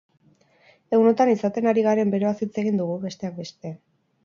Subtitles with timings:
[0.97, 3.77] Egunotan izaten ari garen beroaz hitz egin dugu, besteak beste.